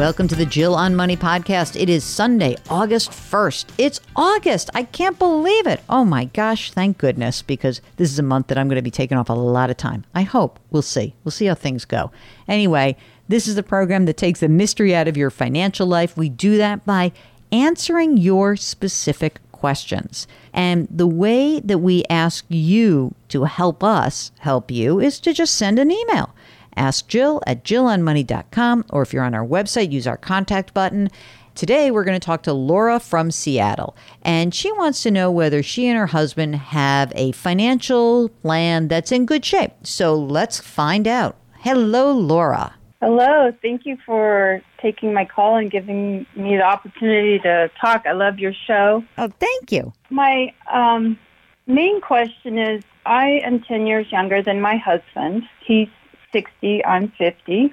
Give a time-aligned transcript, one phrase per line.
[0.00, 1.78] Welcome to the Jill on Money podcast.
[1.78, 3.66] It is Sunday, August 1st.
[3.76, 4.70] It's August.
[4.72, 5.82] I can't believe it.
[5.90, 8.90] Oh my gosh, thank goodness, because this is a month that I'm going to be
[8.90, 10.06] taking off a lot of time.
[10.14, 10.58] I hope.
[10.70, 11.14] We'll see.
[11.22, 12.10] We'll see how things go.
[12.48, 12.96] Anyway,
[13.28, 16.16] this is the program that takes the mystery out of your financial life.
[16.16, 17.12] We do that by
[17.52, 20.26] answering your specific questions.
[20.54, 25.56] And the way that we ask you to help us help you is to just
[25.56, 26.34] send an email.
[26.76, 31.10] Ask Jill at jillonmoney.com, or if you're on our website, use our contact button.
[31.54, 35.62] Today, we're going to talk to Laura from Seattle, and she wants to know whether
[35.62, 39.72] she and her husband have a financial plan that's in good shape.
[39.82, 41.36] So let's find out.
[41.58, 42.74] Hello, Laura.
[43.02, 43.52] Hello.
[43.62, 48.06] Thank you for taking my call and giving me the opportunity to talk.
[48.06, 49.02] I love your show.
[49.18, 49.92] Oh, thank you.
[50.10, 51.18] My um,
[51.66, 55.42] main question is I am 10 years younger than my husband.
[55.64, 55.88] He's
[56.32, 57.72] 60, I'm 50.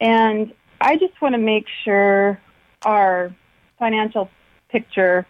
[0.00, 2.40] And I just want to make sure
[2.84, 3.34] our
[3.78, 4.30] financial
[4.68, 5.26] picture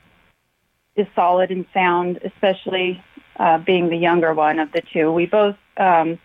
[0.96, 3.02] is solid and sound, especially
[3.38, 5.12] uh, being the younger one of the two.
[5.12, 6.18] We both um,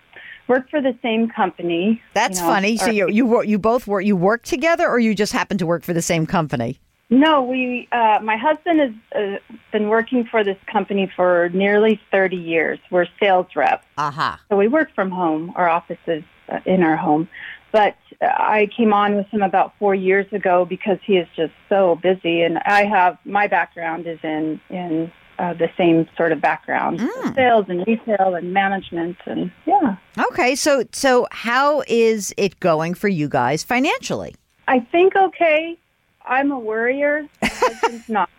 [0.48, 2.02] work for the same company.
[2.14, 2.78] That's you know, funny.
[2.78, 5.84] So you you you both work you work together, or you just happen to work
[5.84, 6.80] for the same company?
[7.14, 7.90] No, we.
[7.92, 12.80] Uh, my husband has uh, been working for this company for nearly thirty years.
[12.90, 13.86] We're sales reps.
[13.98, 14.38] Uh-huh.
[14.50, 15.52] So we work from home.
[15.58, 17.28] Our office is uh, in our home,
[17.74, 22.00] but I came on with him about four years ago because he is just so
[22.02, 27.00] busy, and I have my background is in in uh, the same sort of background,
[27.00, 27.36] mm.
[27.36, 29.98] sales and retail and management, and yeah.
[30.18, 34.34] Okay, so so how is it going for you guys financially?
[34.70, 35.78] I think okay.
[36.26, 37.28] I'm a worrier.
[37.42, 38.30] husband's not.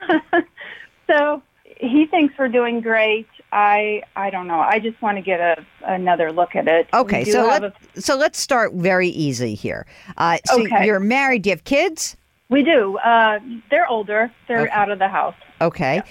[1.06, 1.42] so
[1.78, 3.26] he thinks we're doing great.
[3.52, 4.60] I I don't know.
[4.60, 6.88] I just want to get a another look at it.
[6.94, 9.86] Okay, so let, a, so let's start very easy here.
[10.16, 10.86] Uh, so okay.
[10.86, 11.42] you're married.
[11.42, 12.16] Do you have kids?
[12.48, 12.98] We do.
[12.98, 13.38] Uh,
[13.70, 14.30] they're older.
[14.48, 14.70] They're okay.
[14.70, 15.36] out of the house.
[15.60, 15.96] Okay.
[15.96, 16.02] Yeah.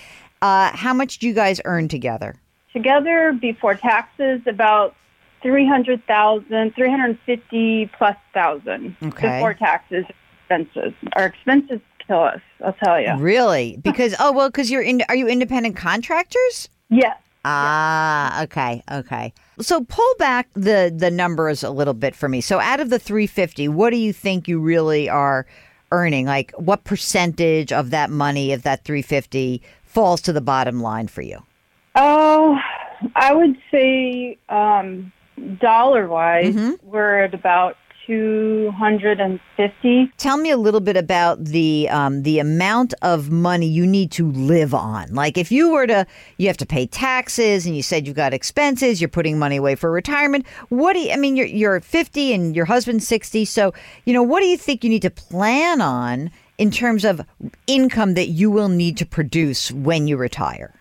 [0.41, 2.35] Uh, how much do you guys earn together?
[2.71, 4.95] Together before taxes, about
[5.41, 9.37] 300,000, 350 plus thousand okay.
[9.37, 10.05] before taxes
[10.49, 10.93] expenses.
[11.13, 12.41] Our expenses kill us.
[12.65, 13.15] I'll tell you.
[13.17, 13.77] Really?
[13.81, 15.03] Because oh well, because you're in.
[15.09, 16.69] Are you independent contractors?
[16.89, 17.17] Yes.
[17.45, 19.33] Ah, okay, okay.
[19.61, 22.41] So pull back the the numbers a little bit for me.
[22.41, 25.45] So out of the 350, what do you think you really are
[25.91, 26.25] earning?
[26.25, 31.21] Like what percentage of that money of that 350 falls to the bottom line for
[31.21, 31.41] you?
[31.95, 32.57] Oh,
[33.15, 35.11] I would say um
[35.61, 36.89] dollar wise, mm-hmm.
[36.89, 37.77] we're at about
[38.09, 40.11] 250.
[40.17, 44.31] Tell me a little bit about the um, the amount of money you need to
[44.31, 45.13] live on.
[45.13, 46.07] Like if you were to,
[46.37, 49.75] you have to pay taxes, and you said you've got expenses, you're putting money away
[49.75, 50.47] for retirement.
[50.69, 51.11] What do you?
[51.11, 53.75] I mean, you're you're 50 and your husband's 60, so
[54.05, 57.21] you know what do you think you need to plan on in terms of
[57.67, 60.73] income that you will need to produce when you retire?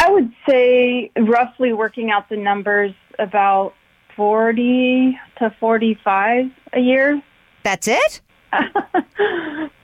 [0.00, 3.74] I would say roughly working out the numbers about
[4.16, 7.22] 40 to 45 a year.
[7.62, 8.20] That's it?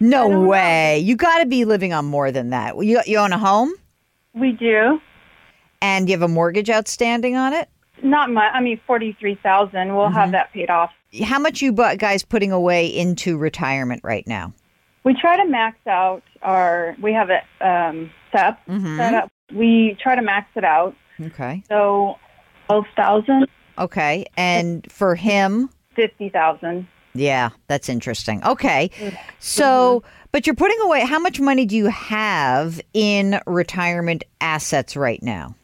[0.01, 0.99] no way.
[1.01, 1.07] Know.
[1.07, 2.77] You got to be living on more than that.
[2.83, 3.73] You, you own a home?
[4.35, 5.01] We do.
[5.81, 7.69] And you have a mortgage outstanding on it?
[8.03, 8.51] Not much.
[8.53, 9.95] I mean, forty-three thousand.
[9.95, 10.91] We'll have that paid off.
[11.23, 14.53] How much you guys putting away into retirement right now?
[15.05, 16.97] We try to max out our.
[17.01, 19.31] We have a um, SEP set up.
[19.55, 20.97] We try to max it out.
[21.21, 21.63] Okay.
[21.69, 22.19] So,
[22.67, 23.47] twelve thousand,
[23.79, 24.27] Okay.
[24.37, 26.87] And for him, fifty thousand.
[27.15, 28.45] yeah, that's interesting.
[28.45, 28.91] Okay.
[29.39, 35.23] So, but you're putting away how much money do you have in retirement assets right
[35.23, 35.55] now?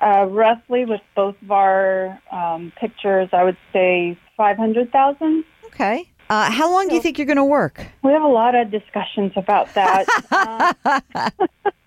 [0.00, 5.44] Uh, roughly, with both of our um, pictures, I would say five hundred thousand.
[5.66, 6.08] Okay.
[6.30, 7.84] Uh, how long do you think you're going to work?
[8.02, 10.06] We have a lot of discussions about that.
[10.32, 11.02] Um,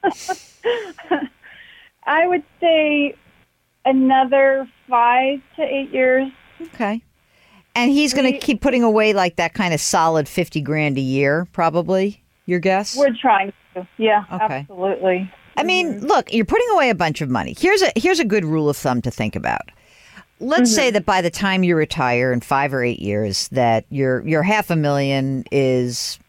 [2.04, 3.16] I would say
[3.86, 6.32] another five to eight years.
[6.62, 7.02] Okay.
[7.76, 11.02] And he's going to keep putting away like that kind of solid 50 grand a
[11.02, 12.96] year, probably, your guess?
[12.96, 13.88] We're trying to.
[13.98, 14.60] Yeah, Okay.
[14.60, 15.32] absolutely.
[15.58, 16.06] I mean, mm-hmm.
[16.06, 17.56] look, you're putting away a bunch of money.
[17.58, 19.72] Here's a here's a good rule of thumb to think about.
[20.40, 20.76] Let's mm-hmm.
[20.76, 24.44] say that by the time you retire in 5 or 8 years that your your
[24.44, 26.20] half a million is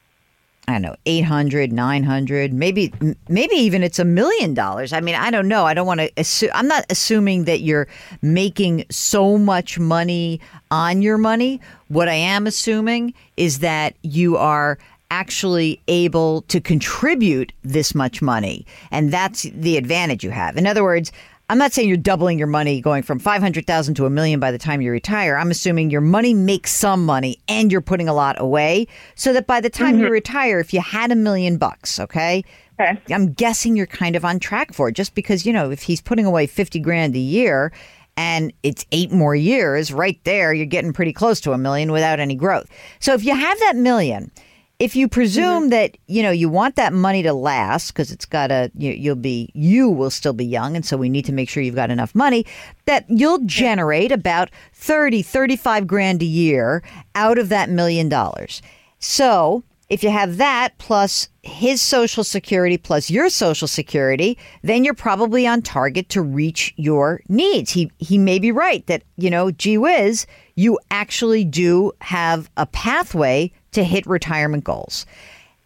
[0.69, 2.93] I don't know, 800, 900, maybe
[3.29, 4.93] maybe even it's a million dollars.
[4.93, 5.65] I mean, I don't know.
[5.65, 7.87] I don't want to assume I'm not assuming that you're
[8.21, 10.41] making so much money
[10.73, 11.61] on your money.
[11.87, 14.77] What I am assuming is that you are
[15.13, 18.67] actually able to contribute this much money.
[18.91, 20.57] And that's the advantage you have.
[20.57, 21.13] In other words,
[21.49, 24.59] I'm not saying you're doubling your money going from 500,000 to a million by the
[24.59, 25.37] time you retire.
[25.37, 29.47] I'm assuming your money makes some money and you're putting a lot away so that
[29.47, 30.13] by the time you mm-hmm.
[30.13, 32.45] retire, if you had a million bucks, okay?
[32.81, 33.01] Okay.
[33.15, 36.01] I'm guessing you're kind of on track for it just because, you know, if he's
[36.01, 37.73] putting away 50 grand a year
[38.17, 42.19] and it's eight more years, right there, you're getting pretty close to a million without
[42.19, 42.69] any growth.
[42.99, 44.33] So if you have that million,
[44.79, 45.69] if you presume mm-hmm.
[45.71, 49.17] that you know you want that money to last because it's got to you, you'll
[49.17, 51.91] be you will still be young and so we need to make sure you've got
[51.91, 52.45] enough money
[52.85, 56.83] that you'll generate about 30 35 grand a year
[57.15, 58.61] out of that million dollars.
[58.99, 64.95] So if you have that plus his social security plus your social security, then you're
[64.95, 67.71] probably on target to reach your needs.
[67.71, 70.27] He he may be right that, you know, gee whiz,
[70.57, 75.07] you actually do have a pathway to hit retirement goals.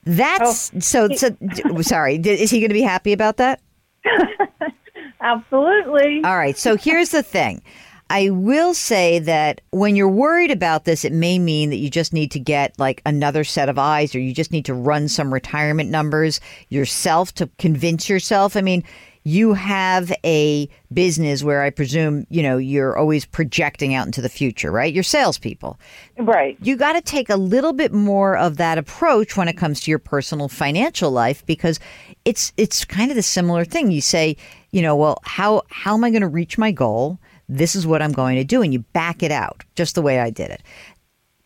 [0.04, 0.80] That's oh.
[0.80, 1.36] so, so
[1.82, 2.16] sorry.
[2.16, 3.60] Is he going to be happy about that?
[5.20, 6.22] Absolutely.
[6.24, 6.56] All right.
[6.56, 7.62] So here's the thing.
[8.08, 12.12] I will say that when you're worried about this, it may mean that you just
[12.12, 15.32] need to get like another set of eyes or you just need to run some
[15.32, 16.40] retirement numbers
[16.70, 18.56] yourself to convince yourself.
[18.56, 18.82] I mean,
[19.24, 24.28] you have a business where I presume, you know, you're always projecting out into the
[24.28, 24.92] future, right?
[24.92, 25.78] You're salespeople.
[26.18, 26.56] right.
[26.62, 29.90] You got to take a little bit more of that approach when it comes to
[29.90, 31.78] your personal financial life because
[32.24, 33.90] it's it's kind of the similar thing.
[33.90, 34.36] You say,
[34.70, 37.18] you know, well, how how am I going to reach my goal?
[37.48, 40.20] This is what I'm going to do and you back it out just the way
[40.20, 40.62] I did it.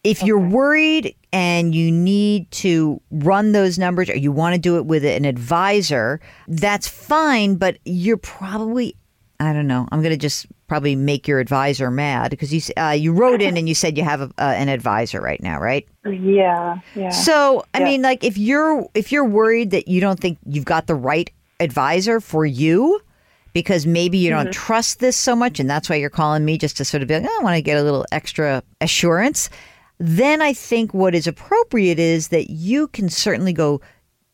[0.05, 4.77] If you're worried and you need to run those numbers or you want to do
[4.77, 8.97] it with an advisor, that's fine, but you're probably
[9.41, 9.89] I don't know.
[9.91, 13.57] I'm going to just probably make your advisor mad because you uh, you wrote in
[13.57, 15.87] and you said you have a, uh, an advisor right now, right?
[16.07, 16.77] Yeah.
[16.95, 17.09] Yeah.
[17.09, 17.85] So, I Yeah.
[17.87, 21.31] mean, like if you're if you're worried that you don't think you've got the right
[21.59, 23.01] advisor for you
[23.53, 26.77] because maybe you don't trust this so much and that's why you're calling me just
[26.77, 29.51] to sort of be like, oh, I want to get a little extra assurance,
[29.99, 33.81] then I think what is appropriate is that you can certainly go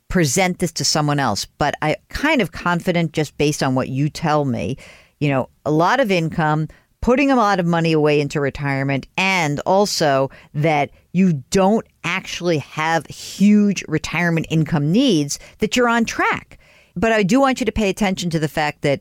[0.09, 1.45] present this to someone else.
[1.45, 4.77] But I kind of confident just based on what you tell me,
[5.21, 6.69] you know, a lot of income,
[7.01, 13.07] putting a lot of money away into retirement, and also that you don't actually have
[13.07, 16.59] huge retirement income needs, that you're on track.
[16.97, 19.01] But I do want you to pay attention to the fact that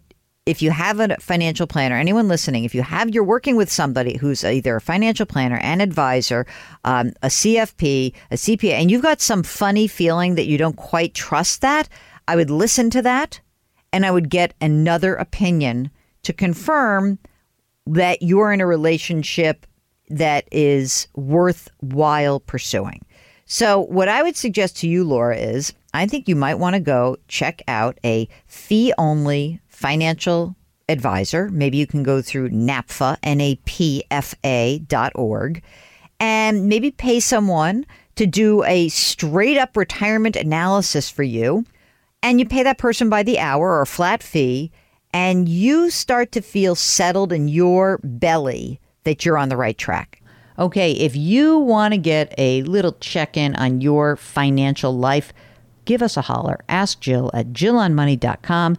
[0.49, 4.17] if you have a financial planner, anyone listening, if you have, you're working with somebody
[4.17, 6.47] who's either a financial planner, an advisor,
[6.85, 11.13] um, a CFP, a CPA, and you've got some funny feeling that you don't quite
[11.13, 11.87] trust that,
[12.27, 13.39] I would listen to that
[13.93, 15.91] and I would get another opinion
[16.23, 17.19] to confirm
[17.85, 19.67] that you're in a relationship
[20.09, 23.05] that is worthwhile pursuing.
[23.45, 26.79] So, what I would suggest to you, Laura, is I think you might want to
[26.79, 30.55] go check out a fee only financial
[30.87, 31.49] advisor.
[31.49, 35.63] Maybe you can go through NAPFA, N A P F A dot org,
[36.19, 41.65] and maybe pay someone to do a straight up retirement analysis for you.
[42.21, 44.71] And you pay that person by the hour or a flat fee,
[45.13, 50.21] and you start to feel settled in your belly that you're on the right track.
[50.57, 55.31] Okay, if you want to get a little check in on your financial life,
[55.89, 56.59] give us a holler.
[56.69, 58.77] Ask Jill at jillonmoney.com.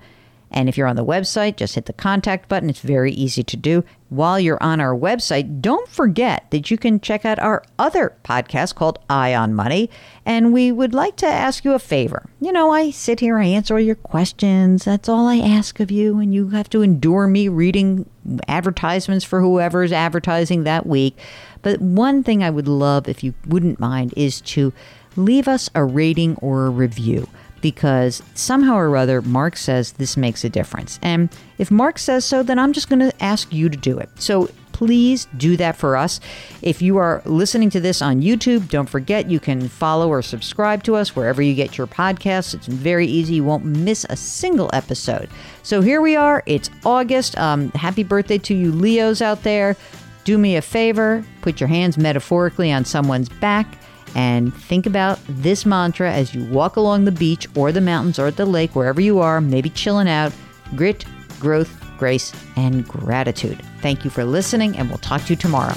[0.53, 2.71] And if you're on the website, just hit the contact button.
[2.71, 3.85] It's very easy to do.
[4.11, 8.77] While you're on our website, don't forget that you can check out our other podcast
[8.77, 9.91] called Eye on Money.
[10.25, 12.31] And we would like to ask you a favor.
[12.41, 14.85] You know, I sit here, I answer all your questions.
[14.85, 16.19] That's all I ask of you.
[16.21, 18.09] And you have to endure me reading
[18.47, 21.19] advertisements for whoever's advertising that week.
[21.63, 24.73] But one thing I would love, if you wouldn't mind, is to
[25.17, 27.29] leave us a rating or a review
[27.61, 30.99] because somehow or other Mark says this makes a difference.
[31.03, 34.09] And if Mark says so, then I'm just going to ask you to do it.
[34.17, 36.21] So please do that for us.
[36.63, 40.83] If you are listening to this on YouTube, don't forget you can follow or subscribe
[40.85, 42.55] to us wherever you get your podcasts.
[42.55, 43.35] It's very easy.
[43.35, 45.29] You won't miss a single episode.
[45.63, 46.43] So here we are.
[46.47, 47.37] It's August.
[47.37, 49.77] Um, happy birthday to you, Leos out there.
[50.25, 53.67] Do me a favor, put your hands metaphorically on someone's back
[54.15, 58.27] and think about this mantra as you walk along the beach or the mountains or
[58.27, 60.33] at the lake, wherever you are, maybe chilling out.
[60.75, 61.05] Grit,
[61.39, 63.63] growth, grace, and gratitude.
[63.81, 65.75] Thank you for listening, and we'll talk to you tomorrow.